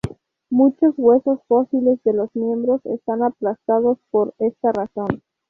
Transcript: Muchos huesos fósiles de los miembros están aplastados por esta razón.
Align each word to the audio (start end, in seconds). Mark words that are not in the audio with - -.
Muchos 0.49 0.95
huesos 0.97 1.41
fósiles 1.47 2.01
de 2.03 2.13
los 2.13 2.35
miembros 2.35 2.83
están 2.87 3.21
aplastados 3.21 3.99
por 4.09 4.33
esta 4.39 4.71
razón. 4.71 5.21